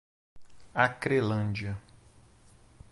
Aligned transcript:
Acrelândia 0.73 1.77